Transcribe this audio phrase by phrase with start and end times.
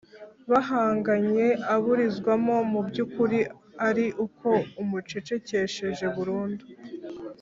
[0.51, 3.39] bahanganye aburizwamo mu by'ukuri
[3.87, 4.49] ari uko
[4.81, 6.65] umucecekesheje burundu.